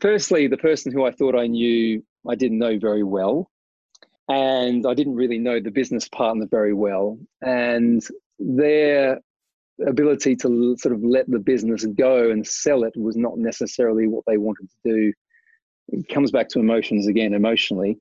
[0.00, 3.50] Firstly, the person who I thought I knew, I didn't know very well.
[4.28, 7.18] And I didn't really know the business partner very well.
[7.40, 8.06] And
[8.38, 9.20] their
[9.86, 14.24] ability to sort of let the business go and sell it was not necessarily what
[14.26, 15.12] they wanted to do.
[15.88, 17.98] It comes back to emotions again, emotionally.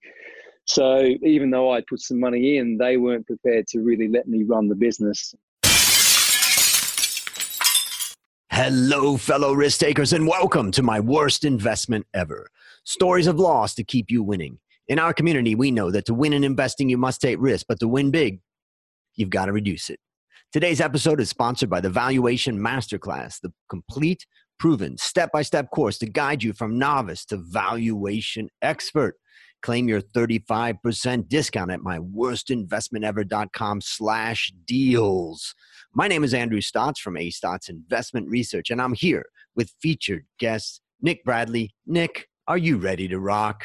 [0.66, 4.44] So even though I put some money in, they weren't prepared to really let me
[4.44, 5.34] run the business.
[8.60, 12.50] Hello, fellow risk takers, and welcome to my worst investment ever.
[12.86, 14.58] Stories of loss to keep you winning.
[14.88, 17.80] In our community, we know that to win in investing, you must take risk, but
[17.82, 18.40] to win big,
[19.14, 20.00] you've got to reduce it.
[20.52, 24.26] Today's episode is sponsored by the Valuation Masterclass, the complete,
[24.58, 29.18] proven, step by step course to guide you from novice to valuation expert.
[29.62, 35.54] Claim your 35% discount at myworstinvestmentever.com slash deals.
[35.98, 40.28] My name is Andrew Stotz from A Stotz Investment Research, and I'm here with featured
[40.38, 41.74] guest Nick Bradley.
[41.88, 43.64] Nick, are you ready to rock?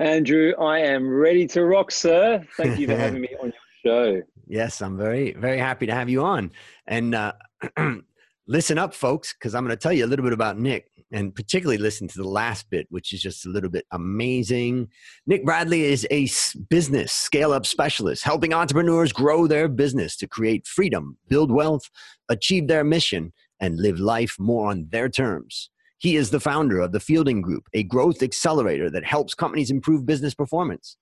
[0.00, 2.44] Andrew, I am ready to rock, sir.
[2.56, 3.52] Thank you for having me on
[3.84, 4.22] your show.
[4.48, 6.50] Yes, I'm very, very happy to have you on.
[6.88, 7.34] And uh,
[8.48, 11.34] listen up, folks, because I'm going to tell you a little bit about Nick and
[11.34, 14.88] particularly listen to the last bit, which is just a little bit amazing.
[15.26, 16.28] Nick Bradley is a
[16.68, 21.90] business scale up specialist, helping entrepreneurs grow their business to create freedom, build wealth,
[22.28, 25.70] achieve their mission, and live life more on their terms.
[25.98, 30.06] He is the founder of the Fielding Group, a growth accelerator that helps companies improve
[30.06, 30.96] business performance.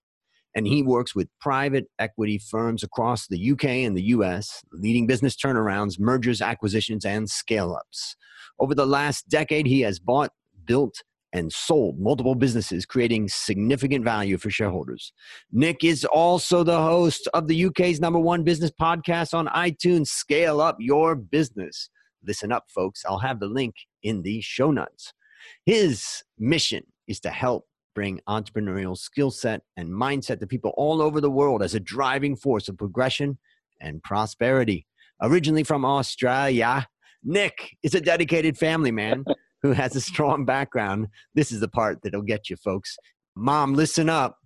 [0.56, 5.36] And he works with private equity firms across the UK and the US, leading business
[5.36, 8.17] turnarounds, mergers, acquisitions, and scale ups.
[8.59, 10.33] Over the last decade, he has bought,
[10.64, 15.12] built, and sold multiple businesses, creating significant value for shareholders.
[15.53, 20.61] Nick is also the host of the UK's number one business podcast on iTunes, Scale
[20.61, 21.91] Up Your Business.
[22.27, 23.05] Listen up, folks.
[23.06, 25.12] I'll have the link in the show notes.
[25.67, 31.20] His mission is to help bring entrepreneurial skill set and mindset to people all over
[31.20, 33.39] the world as a driving force of progression
[33.81, 34.86] and prosperity.
[35.20, 36.86] Originally from Australia,
[37.24, 39.24] Nick is a dedicated family man
[39.62, 41.08] who has a strong background.
[41.34, 42.96] This is the part that'll get you, folks.
[43.36, 44.39] Mom, listen up.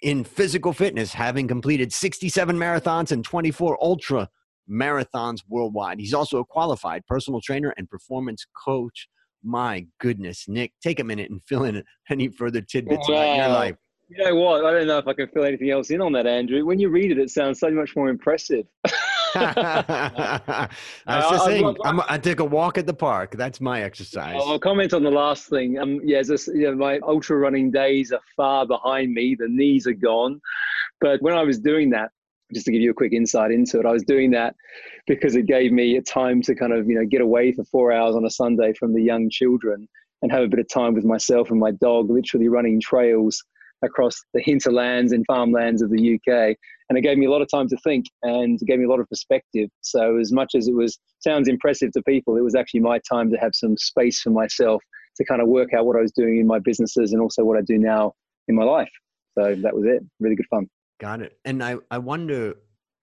[0.00, 4.28] In physical fitness, having completed 67 marathons and 24 ultra
[4.70, 5.98] marathons worldwide.
[5.98, 9.08] He's also a qualified personal trainer and performance coach.
[9.42, 13.14] My goodness, Nick, take a minute and fill in any further tidbits wow.
[13.16, 13.76] about your life.
[14.08, 14.64] You know what?
[14.64, 16.64] I don't know if I can fill anything else in on that, Andrew.
[16.64, 18.66] When you read it, it sounds so much more impressive.
[19.34, 21.76] That's the thing.
[21.84, 23.32] I'm, i take a walk at the park.
[23.36, 24.36] That's my exercise.
[24.36, 25.78] I'll comment on the last thing.
[25.78, 29.36] Um, yeah, just, you know, my ultra running days are far behind me.
[29.38, 30.40] The knees are gone.
[31.00, 32.10] But when I was doing that,
[32.52, 34.56] just to give you a quick insight into it, I was doing that
[35.06, 37.92] because it gave me a time to kind of, you know, get away for four
[37.92, 39.88] hours on a Sunday from the young children
[40.22, 43.44] and have a bit of time with myself and my dog, literally running trails
[43.82, 46.56] across the hinterlands and farmlands of the UK.
[46.88, 48.88] And it gave me a lot of time to think and it gave me a
[48.88, 49.68] lot of perspective.
[49.82, 53.30] So as much as it was sounds impressive to people, it was actually my time
[53.30, 54.82] to have some space for myself
[55.16, 57.58] to kind of work out what I was doing in my businesses and also what
[57.58, 58.12] I do now
[58.46, 58.90] in my life.
[59.38, 60.02] So that was it.
[60.20, 60.68] Really good fun.
[61.00, 61.38] Got it.
[61.44, 62.54] And I, I wonder,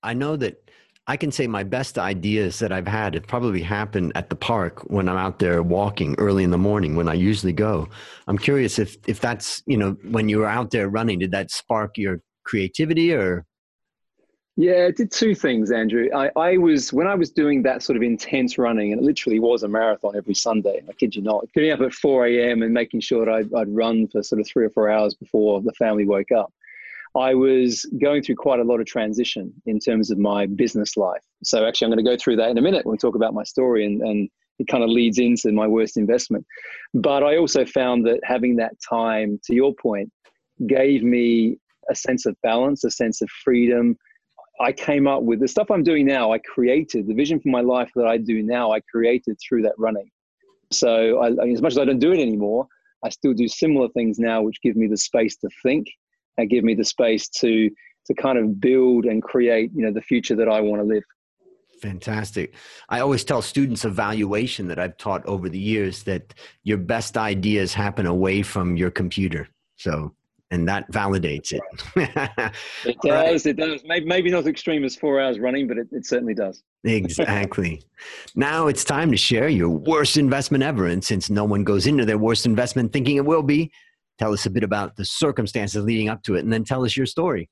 [0.02, 0.69] I know that
[1.07, 4.81] I can say my best ideas that I've had have probably happened at the park
[4.90, 7.88] when I'm out there walking early in the morning when I usually go.
[8.28, 11.52] I'm curious if if that's you know when you were out there running, did that
[11.52, 13.46] spark your creativity or?
[14.57, 16.07] Yeah, it did two things, Andrew.
[16.16, 19.39] I, I was when I was doing that sort of intense running, and it literally
[19.39, 20.81] was a marathon every Sunday.
[20.88, 22.61] I kid you not, getting up at 4 a.m.
[22.61, 25.61] and making sure that I'd, I'd run for sort of three or four hours before
[25.61, 26.53] the family woke up.
[27.17, 31.23] I was going through quite a lot of transition in terms of my business life.
[31.43, 33.33] So actually, I'm going to go through that in a minute when we talk about
[33.33, 34.29] my story, and, and
[34.59, 36.45] it kind of leads into my worst investment.
[36.93, 40.09] But I also found that having that time, to your point,
[40.66, 41.57] gave me
[41.89, 43.97] a sense of balance, a sense of freedom.
[44.59, 46.31] I came up with the stuff I'm doing now.
[46.31, 48.71] I created the vision for my life that I do now.
[48.71, 50.09] I created through that running.
[50.71, 52.67] So I, as much as I don't do it anymore,
[53.03, 55.87] I still do similar things now, which give me the space to think
[56.37, 57.69] and give me the space to
[58.07, 61.03] to kind of build and create you know the future that I want to live.
[61.81, 62.53] Fantastic.
[62.90, 67.17] I always tell students of valuation that I've taught over the years that your best
[67.17, 69.49] ideas happen away from your computer.
[69.75, 70.16] So,
[70.51, 71.61] and that validates it.
[72.85, 73.45] it does.
[73.45, 73.81] It does.
[73.85, 76.63] Maybe, maybe not as extreme as four hours running, but it, it certainly does.
[76.83, 77.81] exactly.
[78.35, 80.87] now it's time to share your worst investment ever.
[80.87, 83.71] And since no one goes into their worst investment thinking it will be,
[84.17, 86.95] Tell us a bit about the circumstances leading up to it, and then tell us
[86.95, 87.49] your story.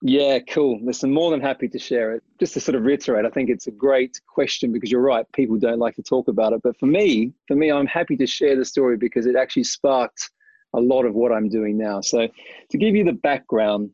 [0.00, 0.80] Yeah, cool.
[0.82, 2.22] Listen, more than happy to share it.
[2.40, 5.24] Just to sort of reiterate, I think it's a great question because you're right.
[5.32, 6.60] People don't like to talk about it.
[6.62, 10.30] But for me, for me, I'm happy to share the story because it actually sparked
[10.74, 12.00] a lot of what I'm doing now.
[12.00, 12.28] So
[12.70, 13.90] to give you the background,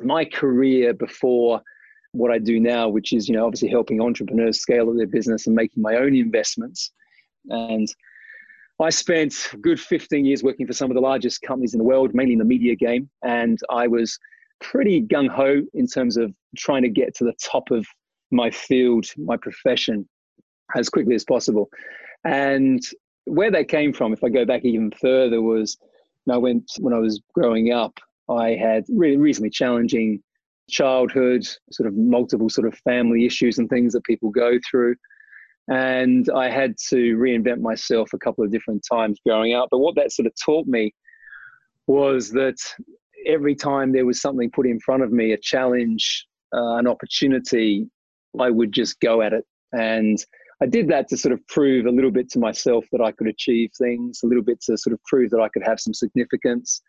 [0.00, 1.62] my career before
[2.12, 5.46] what I do now, which is, you know, obviously helping entrepreneurs scale up their business
[5.46, 6.92] and making my own investments.
[7.48, 7.88] And
[8.80, 12.14] I spent good 15 years working for some of the largest companies in the world,
[12.14, 13.10] mainly in the media game.
[13.24, 14.18] And I was
[14.60, 17.86] pretty gung ho in terms of trying to get to the top of
[18.30, 20.08] my field, my profession,
[20.76, 21.68] as quickly as possible.
[22.24, 22.82] And
[23.24, 25.76] where that came from, if I go back even further, was
[26.28, 27.98] you know, when when I was growing up,
[28.28, 30.22] I had really reasonably challenging
[30.68, 34.94] childhood, sort of multiple sort of family issues and things that people go through.
[35.68, 39.68] And I had to reinvent myself a couple of different times growing up.
[39.70, 40.94] But what that sort of taught me
[41.86, 42.58] was that
[43.26, 47.86] every time there was something put in front of me, a challenge, uh, an opportunity,
[48.38, 49.46] I would just go at it.
[49.72, 50.18] And
[50.60, 53.28] I did that to sort of prove a little bit to myself that I could
[53.28, 56.82] achieve things, a little bit to sort of prove that I could have some significance.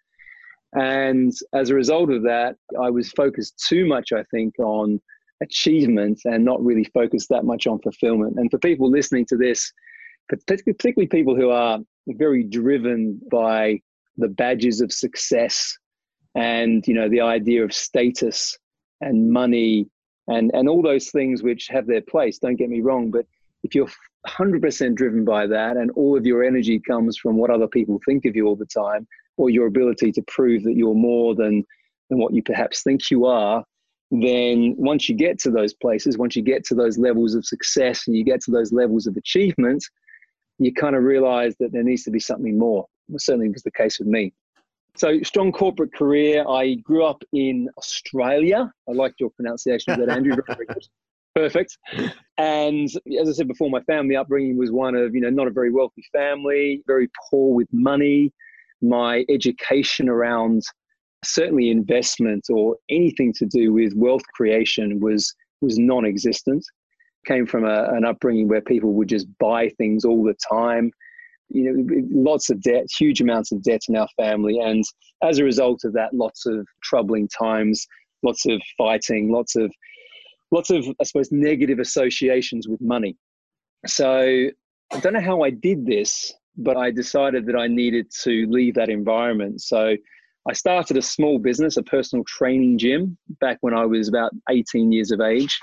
[0.74, 5.00] And as a result of that, I was focused too much, I think, on
[5.42, 8.36] achievement and not really focused that much on fulfillment.
[8.38, 9.72] And for people listening to this,
[10.28, 13.80] particularly people who are very driven by
[14.18, 15.78] the badges of success
[16.36, 18.58] and you know the idea of status
[19.02, 19.88] and money
[20.28, 23.26] and and all those things which have their place don't get me wrong but
[23.70, 23.88] if you're
[24.28, 28.26] 100% driven by that and all of your energy comes from what other people think
[28.26, 29.08] of you all the time
[29.38, 31.64] or your ability to prove that you're more than
[32.10, 33.64] than what you perhaps think you are
[34.12, 38.08] then once you get to those places once you get to those levels of success
[38.08, 39.84] and you get to those levels of achievement
[40.60, 42.86] you kind of realize that there needs to be something more.
[43.18, 44.34] Certainly was the case with me.
[44.98, 46.46] So strong corporate career.
[46.48, 48.72] I grew up in australia.
[48.88, 50.36] I liked your pronunciation of that andrew
[51.36, 51.78] perfect.
[52.38, 52.90] And
[53.20, 55.72] as I said before, my family upbringing was one of, you know, not a very
[55.72, 58.32] wealthy family, very poor with money.
[58.82, 60.64] My education around
[61.24, 66.64] certainly investment or anything to do with wealth creation was was non-existent.
[67.26, 70.92] Came from a, an upbringing where people would just buy things all the time.
[71.50, 74.84] You know, lots of debt, huge amounts of debt in our family, and
[75.24, 77.86] as a result of that, lots of troubling times,
[78.24, 79.74] lots of fighting, lots of
[80.52, 83.16] lots of, I suppose, negative associations with money.
[83.86, 84.50] So
[84.92, 88.76] I don't know how I did this, but I decided that I needed to leave
[88.76, 89.62] that environment.
[89.62, 89.96] So
[90.48, 94.92] I started a small business, a personal training gym, back when I was about 18
[94.92, 95.58] years of age.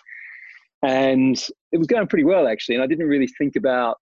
[0.82, 1.36] And
[1.72, 2.76] it was going pretty well, actually.
[2.76, 3.96] And I didn't really think about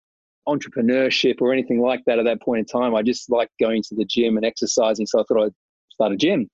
[0.48, 2.94] entrepreneurship or anything like that at that point in time.
[2.94, 5.06] I just liked going to the gym and exercising.
[5.06, 5.52] So I thought I'd
[5.90, 6.50] start a gym.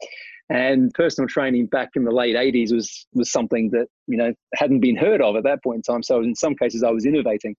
[0.50, 4.80] And personal training back in the late 80s was was something that you know hadn't
[4.80, 6.02] been heard of at that point in time.
[6.02, 7.54] So in some cases, I was innovating,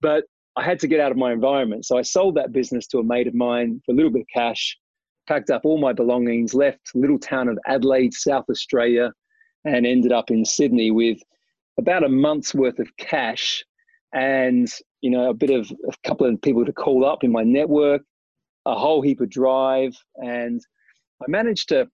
[0.00, 0.24] but
[0.56, 1.86] I had to get out of my environment.
[1.86, 4.28] So I sold that business to a mate of mine for a little bit of
[4.32, 4.78] cash,
[5.26, 9.12] packed up all my belongings, left little town of Adelaide, South Australia,
[9.64, 11.18] and ended up in Sydney with
[11.78, 13.64] about a month's worth of cash
[14.12, 14.68] and
[15.00, 18.02] you know a bit of a couple of people to call up in my network,
[18.66, 20.60] a whole heap of drive, and
[21.20, 21.88] I managed to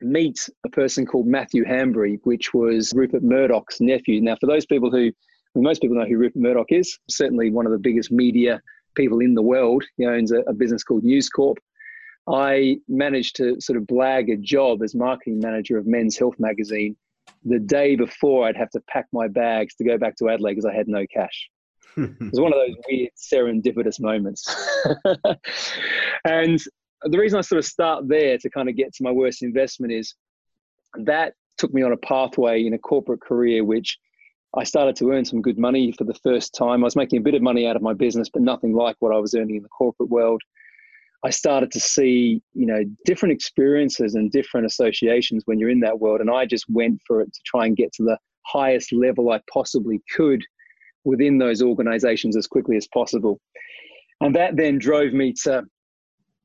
[0.00, 4.20] meet a person called Matthew Handbury, which was Rupert Murdoch's nephew.
[4.20, 5.12] Now, for those people who,
[5.54, 8.60] most people know who Rupert Murdoch is, certainly one of the biggest media
[8.94, 9.84] people in the world.
[9.96, 11.58] He owns a, a business called News Corp.
[12.28, 16.96] I managed to sort of blag a job as marketing manager of Men's Health magazine
[17.44, 20.66] the day before I'd have to pack my bags to go back to Adelaide because
[20.66, 21.48] I had no cash.
[21.96, 24.46] it was one of those weird serendipitous moments.
[26.24, 26.60] and
[27.04, 29.92] the reason I sort of start there to kind of get to my worst investment
[29.92, 30.14] is
[31.04, 33.98] that took me on a pathway in a corporate career, which
[34.56, 36.82] I started to earn some good money for the first time.
[36.82, 39.14] I was making a bit of money out of my business, but nothing like what
[39.14, 40.42] I was earning in the corporate world.
[41.24, 46.00] I started to see, you know, different experiences and different associations when you're in that
[46.00, 46.20] world.
[46.20, 49.40] And I just went for it to try and get to the highest level I
[49.52, 50.42] possibly could
[51.04, 53.38] within those organizations as quickly as possible.
[54.20, 55.64] And that then drove me to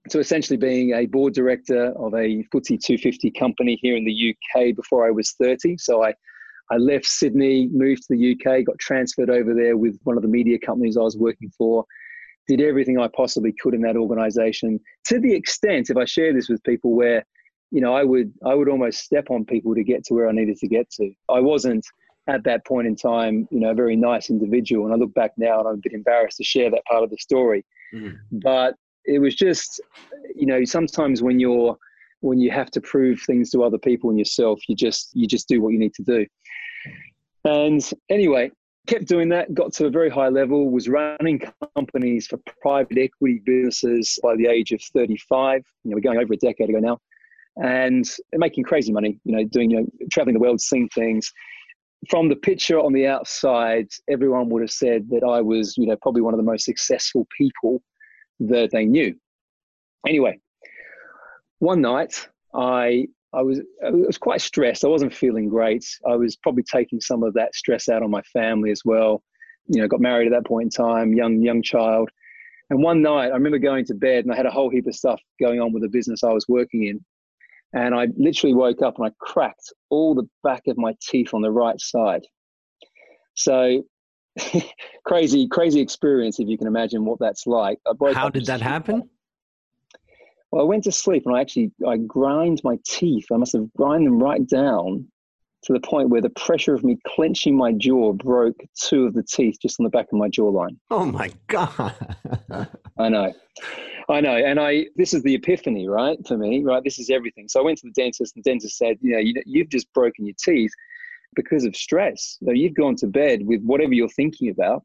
[0.10, 4.76] to essentially being a board director of a FTSE 250 company here in the UK
[4.76, 5.78] before I was 30.
[5.78, 6.14] So I,
[6.72, 10.30] I left Sydney, moved to the UK, got transferred over there with one of the
[10.30, 11.86] media companies I was working for,
[12.48, 16.50] did everything I possibly could in that organization to the extent, if I share this
[16.50, 17.26] with people, where
[17.72, 20.32] you know I would I would almost step on people to get to where I
[20.32, 21.12] needed to get to.
[21.30, 21.86] I wasn't
[22.28, 24.86] at that point in time, you know, a very nice individual.
[24.86, 27.12] And I look back now and I'm a bit embarrassed to share that part of
[27.12, 27.64] the story.
[27.94, 28.18] Mm.
[28.32, 29.82] But it was just,
[30.36, 31.78] you know, sometimes when you're
[32.22, 35.48] when you have to prove things to other people and yourself, you just you just
[35.48, 36.26] do what you need to do.
[37.44, 38.52] And anyway,
[38.88, 41.42] kept doing that, got to a very high level, was running
[41.76, 45.62] companies for private equity businesses by the age of 35.
[45.84, 47.00] You know, we're going over a decade ago now.
[47.58, 51.32] And making crazy money, you know, doing, you know, traveling the world, seeing things.
[52.10, 55.96] From the picture on the outside, everyone would have said that I was, you know,
[56.02, 57.82] probably one of the most successful people
[58.40, 59.16] that they knew.
[60.08, 60.40] Anyway,
[61.60, 64.86] one night I I was I was quite stressed.
[64.86, 65.86] I wasn't feeling great.
[66.08, 69.24] I was probably taking some of that stress out on my family as well.
[69.68, 72.10] You know, got married at that point in time, young young child.
[72.70, 74.96] And one night, I remember going to bed, and I had a whole heap of
[74.96, 77.04] stuff going on with the business I was working in.
[77.74, 81.42] And I literally woke up and I cracked all the back of my teeth on
[81.42, 82.24] the right side.
[83.34, 83.84] So
[85.06, 87.80] crazy, crazy experience if you can imagine what that's like.
[87.86, 89.10] Uh, How did that happen?
[90.52, 93.26] Well, I went to sleep and I actually I grind my teeth.
[93.32, 95.08] I must have grind them right down
[95.64, 99.24] to the point where the pressure of me clenching my jaw broke two of the
[99.24, 100.78] teeth just on the back of my jawline.
[100.92, 101.96] Oh my god!
[103.00, 103.34] I know,
[104.08, 106.18] I know, and I this is the epiphany, right?
[106.28, 106.84] For me, right?
[106.84, 107.48] This is everything.
[107.50, 109.92] So I went to the dentist, and the dentist said, you know, you, you've just
[109.94, 110.72] broken your teeth
[111.36, 112.38] because of stress.
[112.44, 114.84] So you've gone to bed with whatever you're thinking about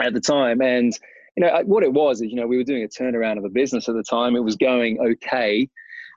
[0.00, 0.92] at the time, and
[1.36, 3.48] you know, what it was is, you know, we were doing a turnaround of a
[3.48, 4.36] business at the time.
[4.36, 5.68] It was going okay.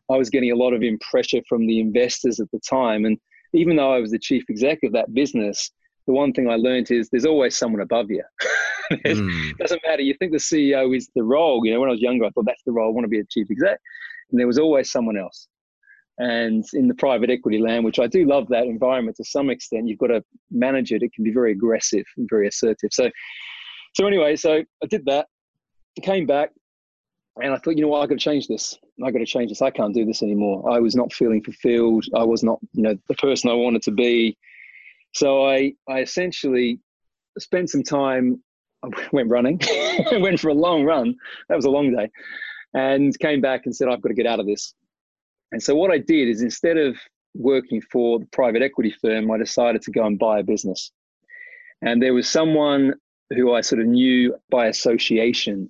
[0.10, 3.06] I was getting a lot of pressure from the investors at the time.
[3.06, 3.18] And
[3.54, 5.72] even though I was the chief exec of that business,
[6.06, 8.24] the one thing I learned is there's always someone above you.
[8.92, 9.58] it mm.
[9.58, 10.02] doesn't matter.
[10.02, 11.66] You think the CEO is the role.
[11.66, 12.90] You know, when I was younger, I thought that's the role.
[12.90, 13.80] I want to be a chief exec.
[14.32, 15.48] And there was always someone else.
[16.20, 19.88] And in the private equity land, which I do love that environment to some extent,
[19.88, 21.04] you've got to manage it.
[21.04, 22.90] It can be very aggressive and very assertive.
[22.92, 23.12] So
[23.98, 25.26] so anyway, so I did that,
[26.04, 26.52] came back,
[27.42, 28.78] and I thought, you know what, I've got to change this.
[29.04, 29.64] I've got to change this.
[29.64, 30.72] I can't do this anymore.
[30.72, 32.06] I was not feeling fulfilled.
[32.16, 34.38] I was not, you know, the person I wanted to be.
[35.16, 36.80] So I, I essentially
[37.40, 38.40] spent some time.
[38.84, 39.60] I went running.
[40.12, 41.16] went for a long run.
[41.50, 42.08] That was a long day,
[42.76, 44.76] and came back and said, I've got to get out of this.
[45.52, 46.98] And so what I did is instead of
[47.34, 50.92] working for the private equity firm, I decided to go and buy a business.
[51.82, 52.94] And there was someone
[53.36, 55.70] who I sort of knew by association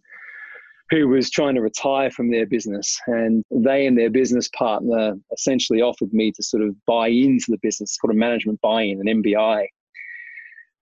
[0.89, 2.98] who was trying to retire from their business.
[3.07, 7.60] And they and their business partner essentially offered me to sort of buy into the
[7.62, 9.65] business, it's called a management buy in, an MBI.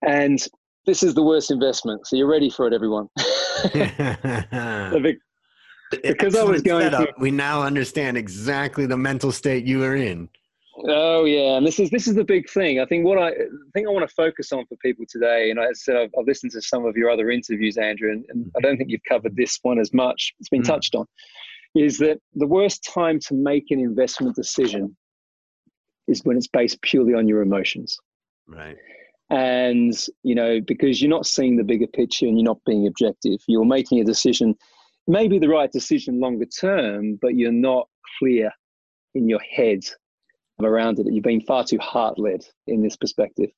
[0.06, 0.46] And
[0.86, 2.06] this is the worst investment.
[2.06, 3.08] So you're ready for it, everyone.
[5.90, 10.28] because I was going through, we now understand exactly the mental state you were in.
[10.84, 12.80] Oh yeah, and this is this is the big thing.
[12.80, 15.58] I think what I, I think I want to focus on for people today, and
[15.58, 18.60] I said I've, I've listened to some of your other interviews, Andrew, and, and, I
[18.60, 20.34] don't think you've covered this one as much.
[20.38, 20.66] It's been mm.
[20.66, 21.06] touched on.
[21.74, 24.96] Is that the worst time to make an investment decision
[26.08, 27.98] is when it's based purely on your emotions.
[28.46, 28.76] Right.
[29.30, 33.40] And you know because you're not seeing the bigger picture and you're not being objective.
[33.48, 34.54] You're making a decision,
[35.06, 38.50] maybe the right decision longer term, but you're not clear
[39.14, 39.80] in your head
[40.62, 41.06] around it.
[41.10, 43.50] You've been far too heart led in this perspective.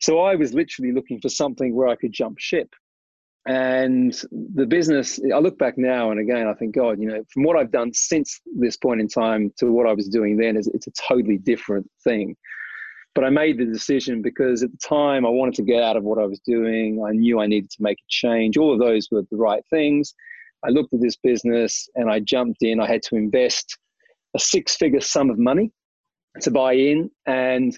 [0.00, 2.68] So I was literally looking for something where I could jump ship.
[3.46, 7.44] And the business, I look back now and again, I think, God, you know, from
[7.44, 10.68] what I've done since this point in time to what I was doing then, is
[10.68, 12.36] it's a totally different thing.
[13.14, 16.04] But I made the decision because at the time I wanted to get out of
[16.04, 17.02] what I was doing.
[17.04, 18.56] I knew I needed to make a change.
[18.56, 20.14] All of those were the right things.
[20.64, 22.80] I looked at this business and I jumped in.
[22.80, 23.78] I had to invest
[24.36, 25.72] a six figure sum of money
[26.42, 27.10] to buy in.
[27.26, 27.76] And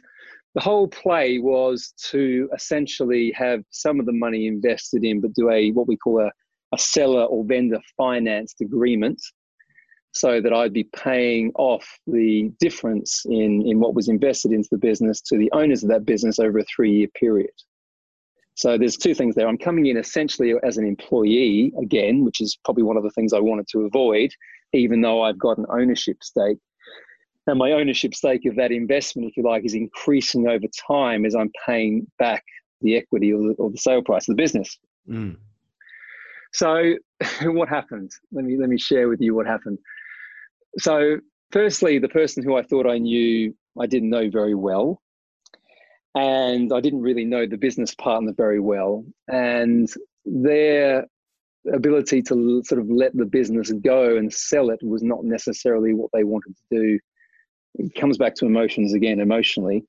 [0.55, 5.51] the whole play was to essentially have some of the money invested in, but do
[5.51, 6.31] a what we call a,
[6.75, 9.21] a seller or vendor financed agreement
[10.15, 14.79] so that I'd be paying off the difference in, in what was invested into the
[14.79, 17.51] business to the owners of that business over a three year period.
[18.54, 19.49] So there's two things there.
[19.49, 23.32] I'm coming in essentially as an employee again, which is probably one of the things
[23.32, 24.30] I wanted to avoid,
[24.73, 26.59] even though I've got an ownership stake
[27.47, 31.35] and my ownership stake of that investment, if you like, is increasing over time as
[31.35, 32.44] I'm paying back
[32.80, 34.78] the equity or the, or the sale price of the business.
[35.09, 35.37] Mm.
[36.52, 36.94] So,
[37.42, 38.12] what happened?
[38.30, 39.78] Let me let me share with you what happened.
[40.78, 41.18] So,
[41.50, 45.02] firstly, the person who I thought I knew, I didn't know very well,
[46.14, 49.88] and I didn't really know the business partner very well, and
[50.25, 51.07] their
[51.73, 56.11] ability to sort of let the business go and sell it was not necessarily what
[56.12, 56.99] they wanted to do
[57.76, 59.85] it comes back to emotions again, emotionally.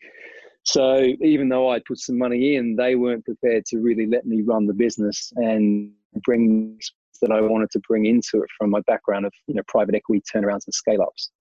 [0.64, 4.42] So even though I put some money in, they weren't prepared to really let me
[4.42, 5.92] run the business and
[6.24, 6.80] bring
[7.22, 10.22] that I wanted to bring into it from my background of you know private equity
[10.34, 11.32] turnarounds and scale ups.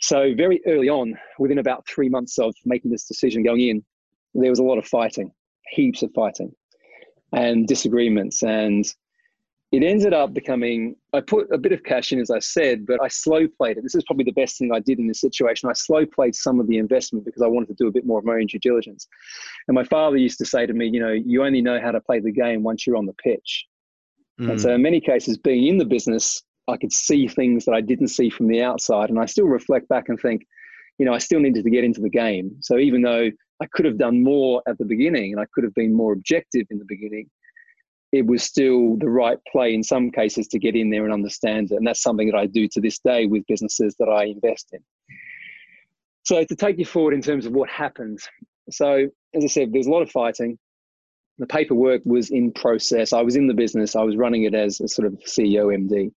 [0.00, 3.84] So very early on, within about three months of making this decision going in,
[4.34, 5.32] there was a lot of fighting,
[5.70, 6.52] heaps of fighting,
[7.32, 8.86] and disagreements, and
[9.72, 13.02] it ended up becoming i put a bit of cash in as i said but
[13.02, 13.82] i slow played it.
[13.82, 15.68] This is probably the best thing i did in this situation.
[15.68, 18.18] I slow played some of the investment because i wanted to do a bit more
[18.18, 19.08] of my own due diligence.
[19.66, 22.00] And my father used to say to me you know you only know how to
[22.00, 23.66] play the game once you're on the pitch.
[24.40, 24.50] Mm.
[24.50, 27.80] and so in many cases being in the business i could see things that i
[27.80, 29.08] didn't see from the outside.
[29.08, 30.46] And i still reflect back and think
[30.98, 32.56] you know i still needed to get into the game.
[32.60, 33.30] So even though
[33.62, 36.66] i could have done more at the beginning and i could have been more objective
[36.70, 37.28] in the beginning
[38.12, 41.72] it was still the right play in some cases to get in there and understand
[41.72, 41.76] it.
[41.76, 44.80] And that's something that I do to this day with businesses that I invest in.
[46.24, 48.20] So, to take you forward in terms of what happened.
[48.70, 50.58] So, as I said, there's a lot of fighting.
[51.38, 53.12] The paperwork was in process.
[53.12, 56.12] I was in the business, I was running it as a sort of CEO MD.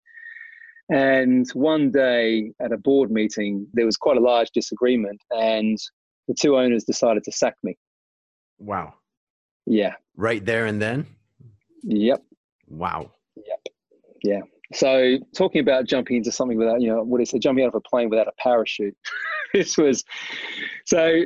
[0.92, 5.80] And one day at a board meeting, there was quite a large disagreement, and
[6.28, 7.78] the two owners decided to sack me.
[8.58, 8.94] Wow.
[9.66, 9.94] Yeah.
[10.16, 11.08] Right there and then?
[11.84, 12.24] Yep.
[12.68, 13.12] Wow.
[13.36, 13.68] Yep.
[14.24, 14.42] Yeah.
[14.74, 17.42] So talking about jumping into something without, you know, what is it?
[17.42, 18.96] Jumping out of a plane without a parachute.
[19.54, 20.04] this was
[20.86, 21.24] so.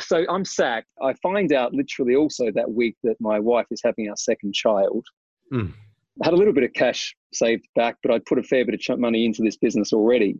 [0.00, 0.88] So I'm sacked.
[1.00, 5.06] I find out literally also that week that my wife is having our second child.
[5.52, 5.72] Mm.
[6.20, 8.84] I had a little bit of cash saved back, but I'd put a fair bit
[8.88, 10.36] of money into this business already.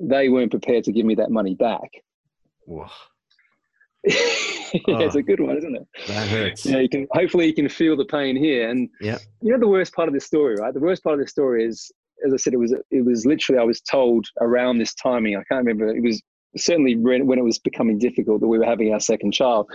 [0.00, 1.90] They weren't prepared to give me that money back.
[2.66, 2.88] Whoa.
[4.74, 5.86] yeah, oh, it's a good one, isn't it?
[6.08, 6.66] That hurts.
[6.66, 8.68] Yeah, you can hopefully you can feel the pain here.
[8.68, 10.74] And yeah, you know the worst part of this story, right?
[10.74, 11.90] The worst part of this story is,
[12.26, 15.36] as I said, it was it was literally I was told around this timing.
[15.36, 15.88] I can't remember.
[15.88, 16.22] It was
[16.56, 19.70] certainly when it was becoming difficult that we were having our second child.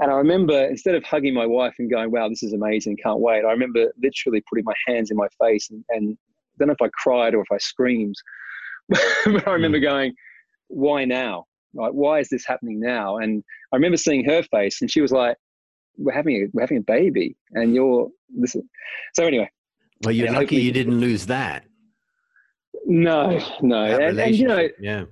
[0.00, 3.20] And I remember instead of hugging my wife and going, "Wow, this is amazing, can't
[3.20, 6.74] wait," I remember literally putting my hands in my face and, and I don't know
[6.78, 8.16] if I cried or if I screamed,
[8.88, 9.82] but I remember mm.
[9.82, 10.14] going,
[10.68, 13.18] "Why now?" Like, why is this happening now?
[13.18, 15.36] And I remember seeing her face, and she was like,
[15.96, 18.56] "We're having a we're having a baby, and you're this."
[19.14, 19.50] So anyway.
[20.02, 21.64] Well, you're lucky you didn't lose that.
[22.86, 25.04] No, no, and, and, you know, yeah.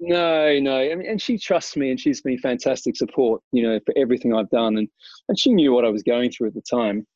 [0.00, 0.78] No, no.
[0.78, 4.34] I mean, and she trusts me, and she's been fantastic support, you know, for everything
[4.34, 4.88] I've done, and
[5.28, 7.06] and she knew what I was going through at the time.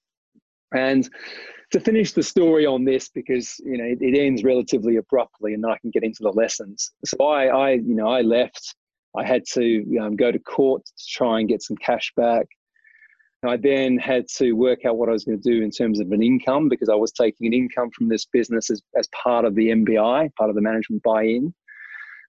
[0.76, 1.08] And
[1.74, 5.64] to finish the story on this because you know it, it, ends relatively abruptly and
[5.64, 8.76] then i can get into the lessons so i i you know i left
[9.16, 12.46] I had to um, go to court to try and get some cash back.
[13.46, 16.10] I then had to work out what I was going to do in terms of
[16.12, 19.54] an income because I was taking an income from this business as, as part of
[19.54, 21.54] the MBI, part of the management buy in.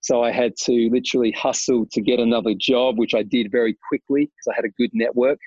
[0.01, 4.25] So I had to literally hustle to get another job, which I did very quickly
[4.25, 5.39] because I had a good network.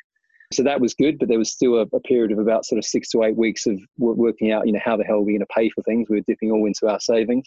[0.53, 2.85] So that was good, but there was still a, a, period of about sort of
[2.85, 5.41] six to eight weeks of working out, you know, how the hell are we going
[5.41, 6.09] to pay for things?
[6.09, 7.47] We were dipping all into our savings.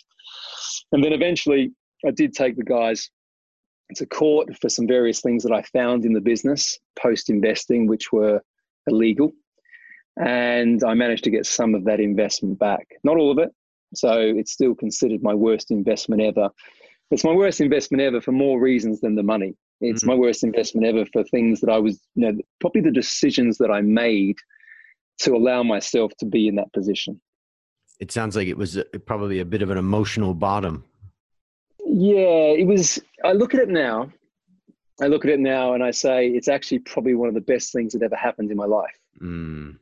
[0.91, 1.71] And then eventually
[2.05, 3.09] I did take the guys
[3.95, 8.11] to court for some various things that I found in the business post investing, which
[8.11, 8.41] were
[8.87, 9.31] illegal.
[10.17, 12.87] And I managed to get some of that investment back.
[13.03, 13.49] Not all of it.
[13.93, 16.49] So it's still considered my worst investment ever.
[17.11, 19.55] It's my worst investment ever for more reasons than the money.
[19.81, 20.11] It's mm-hmm.
[20.11, 23.71] my worst investment ever for things that I was, you know, probably the decisions that
[23.71, 24.37] I made
[25.19, 27.19] to allow myself to be in that position.
[27.99, 30.85] It sounds like it was probably a bit of an emotional bottom
[31.93, 32.99] yeah, it was.
[33.23, 34.11] I look at it now.
[35.01, 37.73] I look at it now and I say it's actually probably one of the best
[37.73, 38.97] things that ever happened in my life.
[39.21, 39.77] Mm.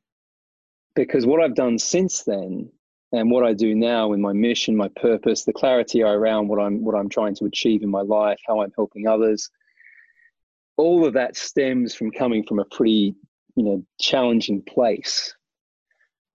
[0.96, 2.72] Because what I've done since then
[3.12, 6.84] and what I do now in my mission, my purpose, the clarity around what I'm
[6.84, 9.50] what I'm trying to achieve in my life, how I'm helping others,
[10.78, 13.14] all of that stems from coming from a pretty,
[13.56, 15.34] you know, challenging place.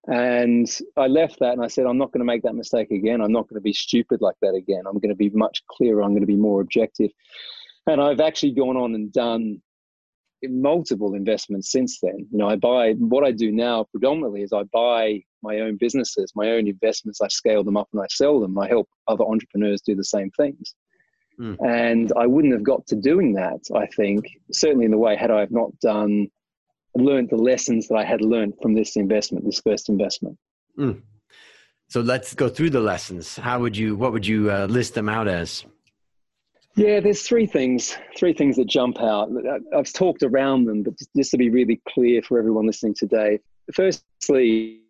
[0.07, 3.21] And I left that and I said, I'm not going to make that mistake again.
[3.21, 4.83] I'm not going to be stupid like that again.
[4.87, 6.03] I'm going to be much clearer.
[6.03, 7.11] I'm going to be more objective.
[7.87, 9.62] And I've actually gone on and done
[10.47, 12.27] multiple investments since then.
[12.31, 16.33] You know, I buy what I do now predominantly is I buy my own businesses,
[16.35, 17.21] my own investments.
[17.23, 18.59] I scale them up and I sell them.
[18.59, 20.75] I help other entrepreneurs do the same things.
[21.40, 21.57] Mm.
[21.67, 25.31] And I wouldn't have got to doing that, I think, certainly in the way had
[25.31, 26.29] I have not done
[26.94, 30.38] learned the lessons that I had learned from this investment, this first investment.
[30.78, 31.02] Mm.
[31.88, 33.37] So let's go through the lessons.
[33.37, 35.64] How would you, what would you uh, list them out as?
[36.76, 39.30] Yeah, there's three things, three things that jump out.
[39.76, 43.38] I've talked around them, but just to be really clear for everyone listening today.
[43.72, 44.80] Firstly,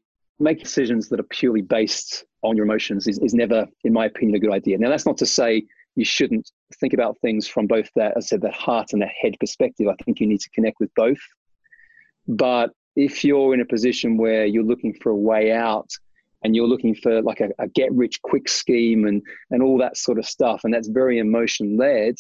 [0.41, 4.37] make decisions that are purely based on your emotions is, is never, in my opinion,
[4.37, 4.79] a good idea.
[4.79, 5.65] Now, that's not to say
[5.95, 9.37] you shouldn't think about things from both that, I said, that heart and that head
[9.39, 9.87] perspective.
[9.87, 11.21] I think you need to connect with both.
[12.27, 15.91] But if you're in a position where you're looking for a way out
[16.45, 19.97] and you're looking for like a, a get rich quick scheme and and all that
[19.97, 22.15] sort of stuff and that's very emotion led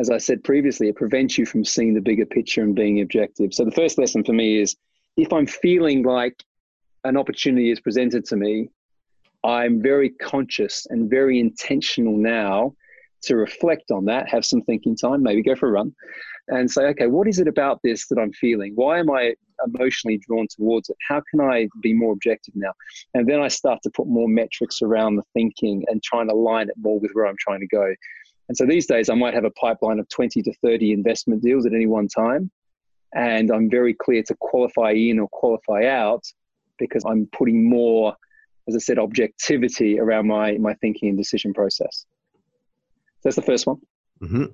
[0.00, 3.54] as i said previously it prevents you from seeing the bigger picture and being objective.
[3.54, 4.74] So the first lesson for me is
[5.16, 6.42] if i'm feeling like
[7.04, 8.70] an opportunity is presented to me
[9.44, 12.74] i'm very conscious and very intentional now
[13.22, 15.94] to reflect on that have some thinking time maybe go for a run
[16.48, 18.72] and say, okay, what is it about this that I'm feeling?
[18.74, 20.96] Why am I emotionally drawn towards it?
[21.08, 22.72] How can I be more objective now?
[23.14, 26.68] And then I start to put more metrics around the thinking and trying to line
[26.68, 27.94] it more with where I'm trying to go.
[28.48, 31.64] And so these days, I might have a pipeline of 20 to 30 investment deals
[31.64, 32.50] at any one time.
[33.14, 36.24] And I'm very clear to qualify in or qualify out
[36.78, 38.14] because I'm putting more,
[38.68, 42.04] as I said, objectivity around my, my thinking and decision process.
[43.22, 43.76] That's the first one.
[44.20, 44.44] Mm-hmm.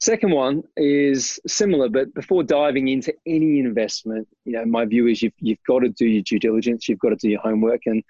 [0.00, 5.22] Second one is similar, but before diving into any investment, you know, my view is
[5.22, 7.82] you've, you've got to do your due diligence, you've got to do your homework.
[7.86, 8.02] And,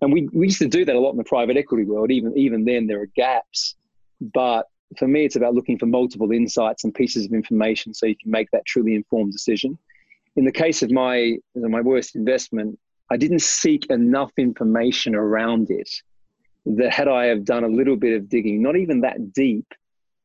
[0.00, 2.10] and we, we used to do that a lot in the private equity world.
[2.10, 3.76] Even, even then, there are gaps.
[4.20, 8.16] But for me, it's about looking for multiple insights and pieces of information so you
[8.16, 9.78] can make that truly informed decision.
[10.36, 12.78] In the case of my, my worst investment,
[13.10, 15.90] I didn't seek enough information around it
[16.64, 19.66] that had I have done a little bit of digging, not even that deep,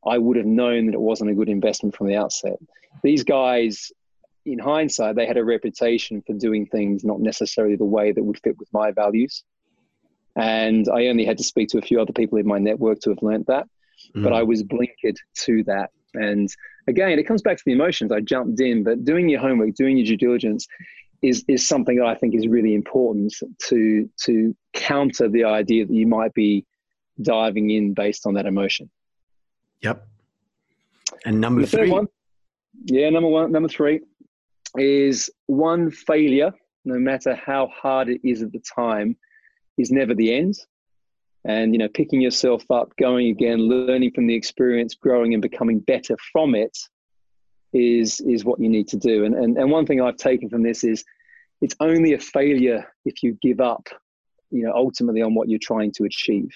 [0.06, 2.58] I would have known that it wasn't a good investment from the outset.
[3.04, 3.92] These guys,
[4.46, 8.40] in hindsight, they had a reputation for doing things not necessarily the way that would
[8.42, 9.44] fit with my values.
[10.36, 13.10] And I only had to speak to a few other people in my network to
[13.10, 13.68] have learned that.
[14.16, 14.24] Mm.
[14.24, 15.92] But I was blinkered to that.
[16.14, 16.50] And
[16.88, 18.12] again, it comes back to the emotions.
[18.12, 20.68] I jumped in, but doing your homework, doing your due diligence
[21.22, 23.36] is, is something that I think is really important
[23.68, 26.66] to, to counter the idea that you might be
[27.22, 28.90] diving in based on that emotion.
[29.82, 30.08] Yep.
[31.26, 31.90] And number the three.
[31.90, 32.08] One,
[32.86, 34.02] yeah, number one, number three
[34.78, 36.52] is one failure,
[36.86, 39.18] no matter how hard it is at the time,
[39.78, 40.56] is never the end.
[41.46, 45.80] And you know, picking yourself up, going again, learning from the experience, growing and becoming
[45.80, 46.78] better from it
[47.72, 49.26] is is what you need to do.
[49.26, 51.04] And and, and one thing I've taken from this is
[51.62, 53.88] it's only a failure if you give up,
[54.52, 56.50] you know, ultimately on what you're trying to achieve.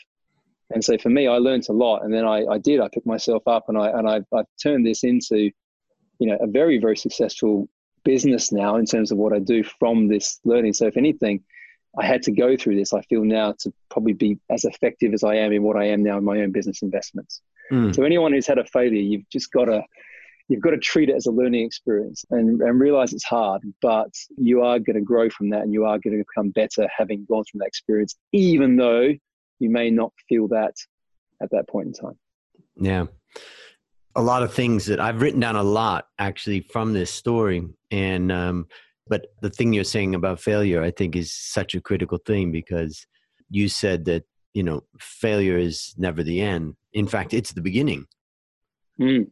[0.73, 2.79] And so for me, I learned a lot, and then I, I did.
[2.79, 5.51] I picked myself up, and I and I, I turned this into,
[6.19, 7.69] you know, a very very successful
[8.03, 10.73] business now in terms of what I do from this learning.
[10.73, 11.43] So if anything,
[11.97, 12.93] I had to go through this.
[12.93, 16.03] I feel now to probably be as effective as I am in what I am
[16.03, 17.41] now in my own business investments.
[17.71, 17.95] Mm.
[17.95, 19.83] So anyone who's had a failure, you've just got to
[20.49, 24.13] you've got to treat it as a learning experience and, and realize it's hard, but
[24.37, 27.25] you are going to grow from that and you are going to become better having
[27.29, 29.13] gone through that experience, even though
[29.63, 30.75] you may not feel that
[31.41, 32.17] at that point in time.
[32.75, 33.05] Yeah.
[34.15, 37.67] A lot of things that I've written down a lot actually from this story.
[37.89, 38.67] And, um,
[39.07, 43.07] but the thing you're saying about failure, I think is such a critical thing because
[43.49, 44.23] you said that,
[44.53, 46.75] you know, failure is never the end.
[46.91, 48.05] In fact, it's the beginning.
[48.99, 49.29] Mm.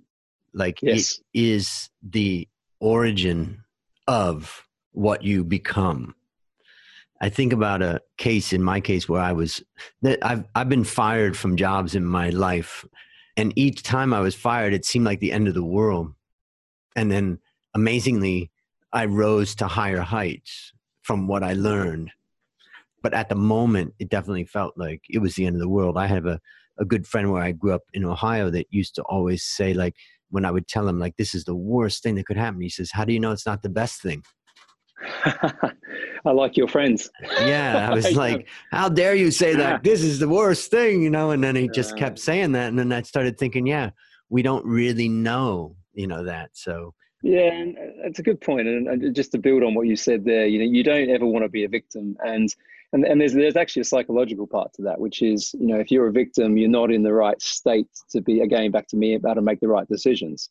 [0.54, 1.20] Like yes.
[1.34, 2.48] it is the
[2.80, 3.64] origin
[4.08, 6.16] of what you become.
[7.22, 9.64] I think about a case in my case where I was
[10.02, 12.84] that I've I've been fired from jobs in my life,
[13.38, 16.14] and each time I was fired, it seemed like the end of the world.
[16.96, 17.40] And then,
[17.76, 18.52] amazingly,
[18.92, 22.12] I rose to higher heights from what I learned.
[23.04, 25.98] But at the moment, it definitely felt like it was the end of the world.
[25.98, 26.42] I have a
[26.80, 29.96] a good friend where I grew up in Ohio that used to always say like
[30.32, 32.62] when I would tell him like this is the worst thing that could happen.
[32.62, 34.24] He says, "How do you know it's not the best thing?"
[36.26, 37.10] I like your friends.
[37.22, 39.84] yeah, I was like, "How dare you say that?
[39.92, 41.32] This is the worst thing," you know.
[41.32, 43.92] And then he just kept saying that, and then I started thinking, "Yeah,
[44.30, 48.68] we don't really know, you know, that." So yeah, and uh, that's a good point.
[48.68, 51.46] And just to build on what you said there, you know, you don't ever want
[51.46, 52.54] to be a victim, and
[52.94, 55.92] and and there's there's actually a psychological part to that, which is, you know, if
[55.92, 59.16] you're a victim, you're not in the right state to be again back to me
[59.16, 60.50] about to make the right decisions.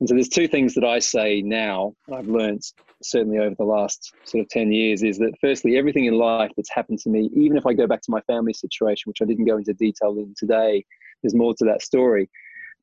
[0.00, 2.62] And so there's two things that I say now, I've learned
[3.02, 6.72] certainly over the last sort of 10 years, is that firstly, everything in life that's
[6.72, 9.46] happened to me, even if I go back to my family situation, which I didn't
[9.46, 10.84] go into detail in today,
[11.22, 12.30] there's more to that story.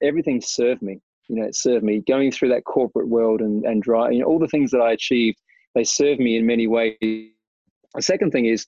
[0.02, 1.00] Everything served me.
[1.30, 4.26] You know, it served me going through that corporate world and, and dry, you know,
[4.26, 5.40] all the things that I achieved,
[5.74, 6.96] they served me in many ways.
[7.02, 8.66] The second thing is,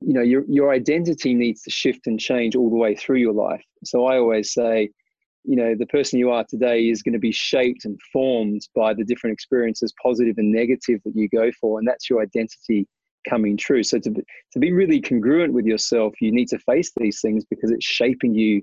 [0.00, 3.34] you know, your, your identity needs to shift and change all the way through your
[3.34, 3.62] life.
[3.84, 4.90] So I always say,
[5.44, 8.92] you know the person you are today is going to be shaped and formed by
[8.92, 12.86] the different experiences positive and negative that you go for and that's your identity
[13.28, 13.82] coming true.
[13.82, 14.14] So to,
[14.52, 18.34] to be really congruent with yourself you need to face these things because it's shaping
[18.34, 18.62] you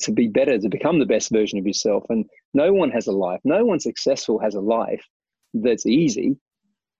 [0.00, 2.04] to be better to become the best version of yourself.
[2.08, 5.04] And no one has a life no one successful has a life
[5.54, 6.36] that's easy.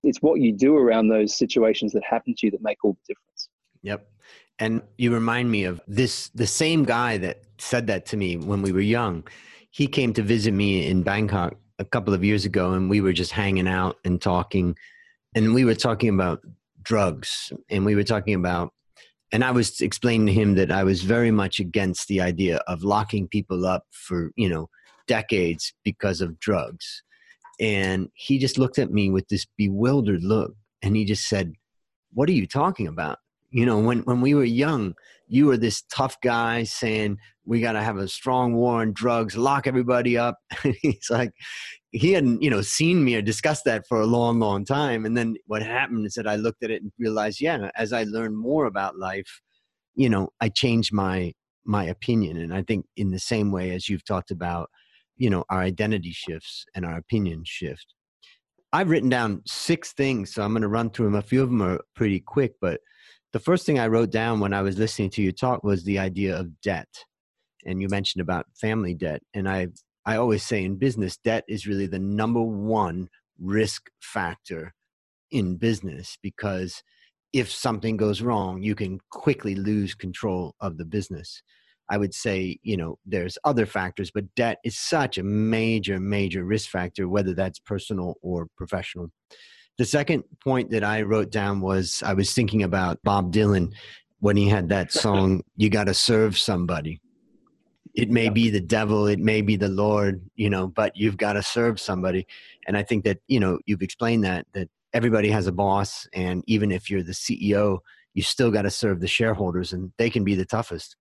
[0.03, 3.15] It's what you do around those situations that happen to you that make all the
[3.15, 3.49] difference.
[3.83, 4.07] Yep.
[4.59, 8.63] And you remind me of this the same guy that said that to me when
[8.63, 9.25] we were young.
[9.71, 13.13] He came to visit me in Bangkok a couple of years ago and we were
[13.13, 14.77] just hanging out and talking
[15.35, 16.41] and we were talking about
[16.83, 18.73] drugs and we were talking about
[19.33, 22.85] and I was explaining to him that I was very much against the idea of
[22.85, 24.69] locking people up for, you know,
[25.09, 27.03] decades because of drugs.
[27.59, 31.55] And he just looked at me with this bewildered look and he just said,
[32.13, 33.19] What are you talking about?
[33.55, 34.97] You know, when, when we were young,
[35.29, 39.37] you were this tough guy saying, We got to have a strong war on drugs,
[39.37, 40.39] lock everybody up.
[40.83, 41.31] He's like,
[41.93, 45.07] he hadn't, you know, seen me or discussed that for a long, long time.
[45.07, 48.03] And then what happened is that I looked at it and realized, yeah, as I
[48.03, 49.41] learned more about life,
[49.95, 51.33] you know, I changed my
[51.65, 52.39] my opinion.
[52.39, 54.69] And I think in the same way as you've talked about,
[55.17, 57.95] you know, our identity shifts and our opinion shift.
[58.73, 61.15] I've written down six things, so I'm going to run through them.
[61.15, 62.81] A few of them are pretty quick, but
[63.35, 65.99] the first thing I wrote down when I was listening to you talk was the
[65.99, 66.87] idea of debt.
[67.67, 69.23] And you mentioned about family debt.
[69.35, 69.67] And I
[70.07, 73.09] I always say in business, debt is really the number one
[73.41, 74.73] risk factor
[75.33, 76.81] in business because
[77.33, 81.43] if something goes wrong, you can quickly lose control of the business.
[81.91, 86.45] I would say, you know, there's other factors, but debt is such a major, major
[86.45, 89.09] risk factor, whether that's personal or professional.
[89.79, 93.73] The second point that I wrote down was I was thinking about Bob Dylan
[94.21, 97.01] when he had that song, You Gotta Serve Somebody.
[97.95, 101.35] It may be the devil, it may be the Lord, you know, but you've got
[101.35, 102.27] to serve somebody.
[102.67, 106.09] And I think that, you know, you've explained that, that everybody has a boss.
[106.13, 107.79] And even if you're the CEO,
[108.13, 110.97] you still got to serve the shareholders and they can be the toughest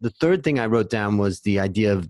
[0.00, 2.08] the third thing I wrote down was the idea of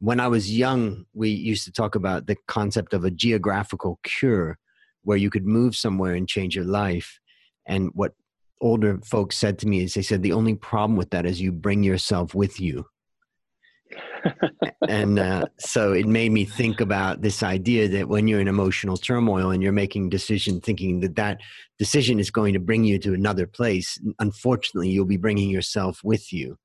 [0.00, 4.58] when I was young, we used to talk about the concept of a geographical cure
[5.04, 7.18] where you could move somewhere and change your life.
[7.66, 8.12] And what
[8.60, 11.52] older folks said to me is they said the only problem with that is you
[11.52, 12.86] bring yourself with you.
[14.88, 18.96] and uh, so it made me think about this idea that when you're in emotional
[18.96, 21.40] turmoil and you're making decision thinking that that
[21.78, 26.32] decision is going to bring you to another place unfortunately you'll be bringing yourself with
[26.32, 26.56] you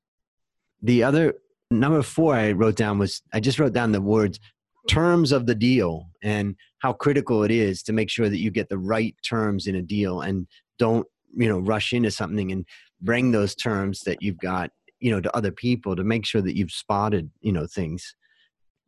[0.82, 1.34] the other
[1.71, 4.39] number four I wrote down was I just wrote down the words
[4.88, 8.69] terms of the deal and how critical it is to make sure that you get
[8.69, 10.47] the right terms in a deal and
[10.80, 12.65] don't you know rush into something and
[13.02, 16.56] bring those terms that you've got you know to other people to make sure that
[16.56, 18.15] you've spotted you know things.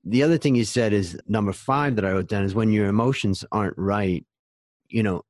[0.06, 2.88] The other thing you said is number five that i wrote down is when your
[2.88, 4.26] emotions aren't right
[4.88, 5.24] you know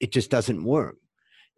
[0.00, 0.96] it just doesn't work.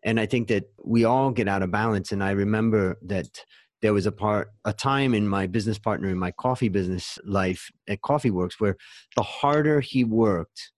[0.04, 2.12] And i think that we all get out of balance.
[2.12, 3.44] And i remember that
[3.82, 7.70] there was a part a time in my business partner in my coffee business life
[7.88, 8.76] at coffee works where
[9.16, 10.72] the harder he worked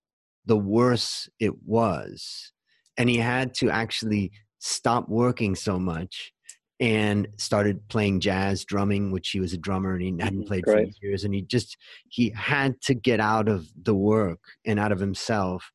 [0.47, 2.53] the worse it was
[2.97, 6.33] and he had to actually stop working so much
[6.81, 10.49] and started playing jazz drumming which he was a drummer and he hadn't mm-hmm.
[10.49, 10.89] played Great.
[10.89, 11.77] for years and he just
[12.09, 15.71] he had to get out of the work and out of himself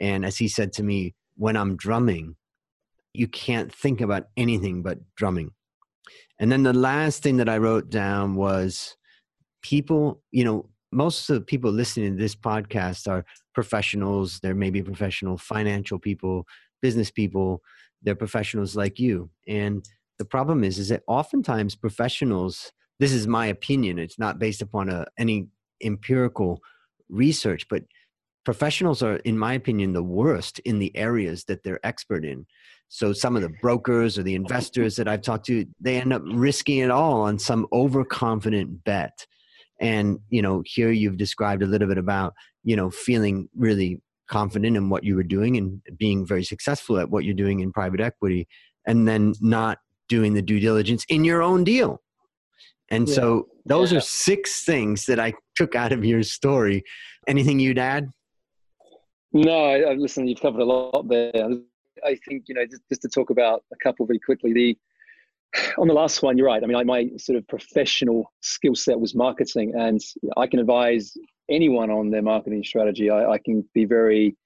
[0.00, 2.36] and as he said to me when i'm drumming
[3.12, 5.50] you can't think about anything but drumming
[6.38, 8.96] and then the last thing that I wrote down was
[9.62, 14.38] people, you know, most of the people listening to this podcast are professionals.
[14.40, 16.46] They're maybe professional financial people,
[16.80, 17.62] business people.
[18.02, 19.30] They're professionals like you.
[19.48, 19.84] And
[20.18, 24.88] the problem is, is that oftentimes professionals, this is my opinion, it's not based upon
[24.88, 25.48] a, any
[25.82, 26.60] empirical
[27.08, 27.82] research, but
[28.44, 32.46] professionals are, in my opinion, the worst in the areas that they're expert in.
[32.88, 36.22] So some of the brokers or the investors that I've talked to, they end up
[36.24, 39.26] risking it all on some overconfident bet.
[39.80, 44.76] And you know, here you've described a little bit about you know feeling really confident
[44.76, 48.00] in what you were doing and being very successful at what you're doing in private
[48.00, 48.46] equity,
[48.86, 52.00] and then not doing the due diligence in your own deal.
[52.90, 53.14] And yeah.
[53.14, 53.98] so those yeah.
[53.98, 56.84] are six things that I took out of your story.
[57.26, 58.08] Anything you'd add?
[59.32, 61.32] No, I, listen, you've covered a lot there.
[62.04, 64.78] I think, you know, just, just to talk about a couple very quickly, the
[65.78, 66.62] on the last one, you're right.
[66.62, 70.00] I mean, I, my sort of professional skill set was marketing, and
[70.36, 71.16] I can advise
[71.50, 73.10] anyone on their marketing strategy.
[73.10, 74.36] I, I, can be very,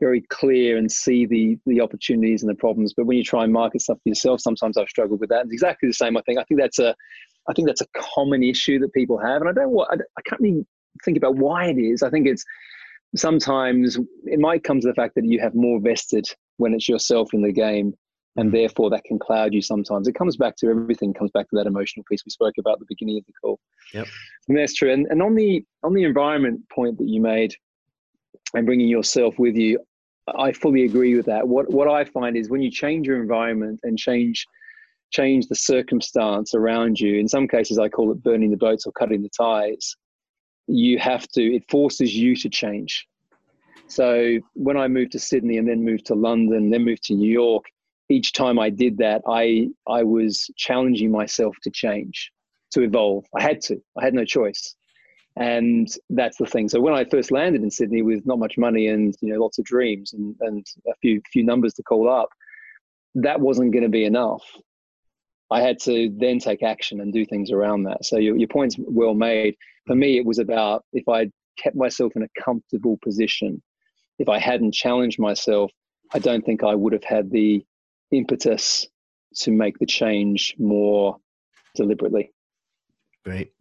[0.00, 2.92] very clear and see the the opportunities and the problems.
[2.94, 5.44] But when you try and market stuff for yourself, sometimes I've struggled with that.
[5.44, 6.16] It's exactly the same.
[6.16, 6.38] I think.
[6.38, 6.94] I think that's a,
[7.48, 9.78] I think that's a common issue that people have, and I don't.
[9.90, 10.66] I, I can't even
[11.04, 12.02] think about why it is.
[12.02, 12.44] I think it's
[13.14, 17.34] sometimes it might come to the fact that you have more vested when it's yourself
[17.34, 17.94] in the game
[18.36, 18.56] and mm-hmm.
[18.56, 21.66] therefore that can cloud you sometimes it comes back to everything comes back to that
[21.66, 23.58] emotional piece we spoke about at the beginning of the call
[23.92, 24.06] yep.
[24.48, 27.54] and that's true and, and on the on the environment point that you made
[28.54, 29.78] and bringing yourself with you
[30.28, 31.46] I fully agree with that.
[31.46, 34.46] What what I find is when you change your environment and change
[35.10, 37.18] change the circumstance around you.
[37.18, 39.94] In some cases, I call it burning the boats or cutting the ties.
[40.66, 41.42] You have to.
[41.42, 43.06] It forces you to change.
[43.88, 47.30] So when I moved to Sydney and then moved to London, then moved to New
[47.30, 47.64] York,
[48.08, 52.30] each time I did that, I I was challenging myself to change,
[52.72, 53.24] to evolve.
[53.36, 53.82] I had to.
[53.98, 54.74] I had no choice.
[55.36, 56.68] And that's the thing.
[56.68, 59.58] So when I first landed in Sydney with not much money and you know lots
[59.58, 62.28] of dreams and, and a few few numbers to call up,
[63.14, 64.44] that wasn't going to be enough.
[65.52, 68.04] I had to then take action and do things around that.
[68.04, 69.54] So your, your point's well made.
[69.86, 73.62] For me, it was about if I kept myself in a comfortable position,
[74.18, 75.70] if I hadn't challenged myself,
[76.14, 77.64] I don't think I would have had the
[78.10, 78.86] impetus
[79.36, 81.16] to make the change more
[81.74, 82.32] deliberately.
[83.24, 83.52] Great.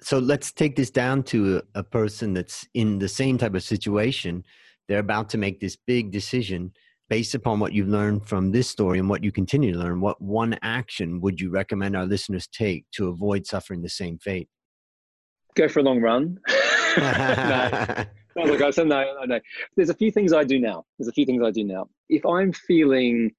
[0.00, 3.62] So let's take this down to a, a person that's in the same type of
[3.62, 4.44] situation.
[4.88, 6.72] They're about to make this big decision
[7.08, 10.20] based upon what you've learned from this story and what you continue to learn, what
[10.20, 14.48] one action would you recommend our listeners take to avoid suffering the same fate?
[15.54, 16.38] Go for a long run.
[16.96, 18.04] no.
[18.36, 19.40] no, look, I said no, no, no.
[19.76, 20.84] There's a few things I do now.
[20.98, 21.88] There's a few things I do now.
[22.08, 23.32] If I'm feeling,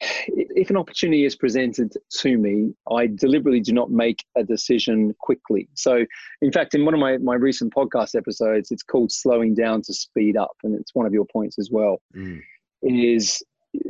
[0.00, 5.68] if an opportunity is presented to me, I deliberately do not make a decision quickly.
[5.74, 6.04] So,
[6.40, 9.94] in fact, in one of my, my recent podcast episodes, it's called Slowing Down to
[9.94, 10.56] Speed Up.
[10.62, 12.00] And it's one of your points as well.
[12.16, 12.40] Mm
[12.82, 13.42] is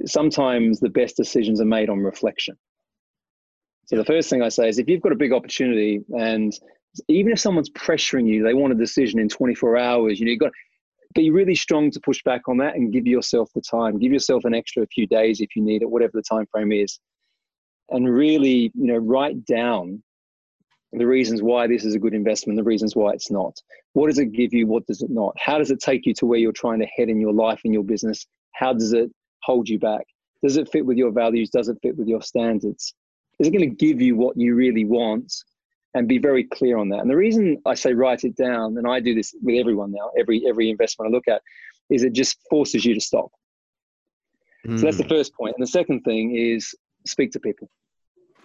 [0.05, 2.57] sometimes the best decisions are made on reflection.
[3.87, 6.53] So the first thing I say is if you've got a big opportunity and
[7.09, 10.41] even if someone's pressuring you, they want a decision in 24 hours, you know, you've
[10.41, 10.53] got to
[11.15, 13.99] be really strong to push back on that and give yourself the time.
[13.99, 16.99] Give yourself an extra few days if you need it, whatever the time frame is.
[17.91, 20.03] And really, you know, write down
[20.93, 23.57] the reasons why this is a good investment, the reasons why it's not.
[23.93, 24.67] What does it give you?
[24.67, 25.35] What does it not?
[25.39, 27.73] How does it take you to where you're trying to head in your life, in
[27.73, 28.27] your business?
[28.53, 29.11] How does it
[29.43, 30.07] hold you back?
[30.43, 31.51] Does it fit with your values?
[31.51, 32.95] Does it fit with your standards?
[33.39, 35.33] Is it going to give you what you really want?
[35.93, 37.01] And be very clear on that.
[37.01, 40.13] And the reason I say write it down, and I do this with everyone now,
[40.17, 41.43] every every investment I look at,
[41.91, 43.33] is it just forces you to stop.
[44.65, 44.79] Mm.
[44.79, 45.09] So that's the hmm.
[45.09, 45.57] first point.
[45.59, 46.73] And the second thing is
[47.07, 47.69] speak to people.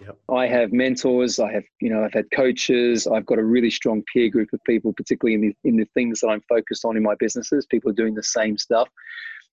[0.00, 0.18] Yep.
[0.28, 1.38] I have mentors.
[1.38, 3.06] I have, you know, I've had coaches.
[3.06, 6.20] I've got a really strong peer group of people, particularly in the in the things
[6.20, 7.64] that I'm focused on in my businesses.
[7.66, 8.88] People are doing the same stuff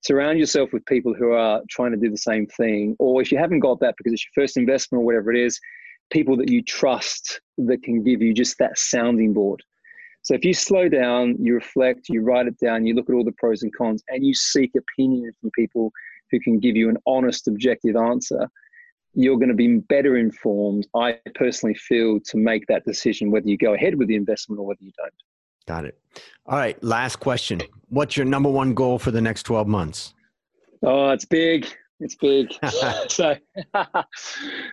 [0.04, 2.96] surround yourself with people who are trying to do the same thing.
[3.00, 5.60] Or if you haven't got that because it's your first investment or whatever it is,
[6.12, 9.64] people that you trust that can give you just that sounding board.
[10.22, 13.26] So if you slow down, you reflect, you write it down, you look at all
[13.26, 15.92] the pros and cons, and you seek opinion from people
[16.32, 18.50] who can give you an honest, objective answer,
[19.14, 23.58] you're going to be better informed, I personally feel, to make that decision whether you
[23.58, 25.14] go ahead with the investment or whether you don't.
[25.68, 25.98] Got it.
[26.46, 26.82] All right.
[26.84, 27.62] Last question.
[27.90, 30.14] What's your number one goal for the next 12 months?
[30.82, 31.68] Oh, it's big.
[32.00, 32.54] It's big.
[33.08, 33.36] so,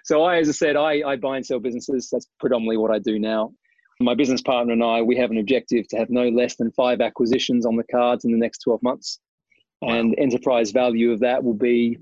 [0.05, 2.09] so I, as I said, I, I buy and sell businesses.
[2.11, 3.53] That's predominantly what I do now.
[4.01, 7.01] My business partner and I, we have an objective to have no less than five
[7.01, 9.21] acquisitions on the cards in the next 12 months.
[9.83, 9.95] Wow.
[9.95, 11.99] And enterprise value of that will be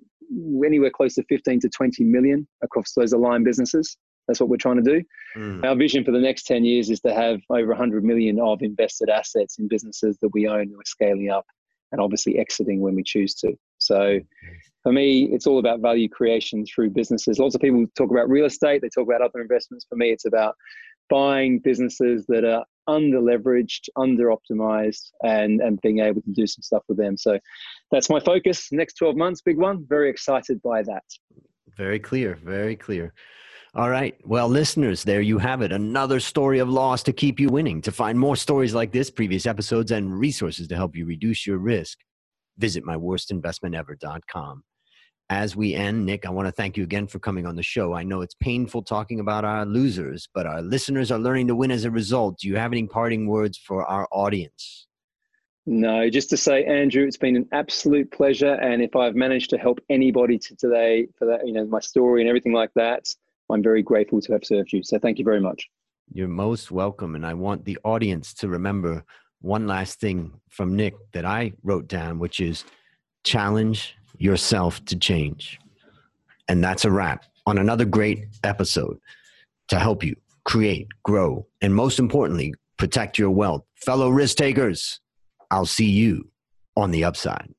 [0.64, 3.96] anywhere close to 15 to 20 million across those aligned businesses.
[4.28, 5.02] That's what we're trying to do.
[5.36, 5.64] Mm.
[5.64, 9.08] Our vision for the next 10 years is to have over 100 million of invested
[9.08, 11.46] assets in businesses that we own and we're scaling up
[11.90, 13.54] and obviously exiting when we choose to.
[13.78, 14.20] So
[14.82, 17.38] for me, it's all about value creation through businesses.
[17.38, 19.86] Lots of people talk about real estate, they talk about other investments.
[19.88, 20.54] For me, it's about
[21.08, 26.62] buying businesses that are under leveraged, under optimized, and, and being able to do some
[26.62, 27.16] stuff with them.
[27.16, 27.38] So
[27.90, 28.68] that's my focus.
[28.72, 29.86] Next 12 months, big one.
[29.88, 31.04] Very excited by that.
[31.76, 33.12] Very clear, very clear.
[33.74, 34.16] All right.
[34.24, 35.72] Well, listeners, there you have it.
[35.72, 37.82] Another story of loss to keep you winning.
[37.82, 41.58] To find more stories like this, previous episodes, and resources to help you reduce your
[41.58, 41.98] risk,
[42.56, 44.64] visit myworstinvestmentever.com.
[45.30, 47.92] As we end, Nick, I want to thank you again for coming on the show.
[47.92, 51.70] I know it's painful talking about our losers, but our listeners are learning to win
[51.70, 52.38] as a result.
[52.38, 54.86] Do you have any parting words for our audience?
[55.66, 58.54] No, just to say, Andrew, it's been an absolute pleasure.
[58.54, 62.22] And if I've managed to help anybody to today for that, you know, my story
[62.22, 63.06] and everything like that,
[63.50, 64.82] I'm very grateful to have served you.
[64.82, 65.68] So thank you very much.
[66.12, 67.14] You're most welcome.
[67.14, 69.04] And I want the audience to remember
[69.40, 72.64] one last thing from Nick that I wrote down, which is
[73.24, 75.58] challenge yourself to change.
[76.48, 78.98] And that's a wrap on another great episode
[79.68, 83.64] to help you create, grow, and most importantly, protect your wealth.
[83.76, 85.00] Fellow risk takers,
[85.50, 86.30] I'll see you
[86.76, 87.52] on the upside.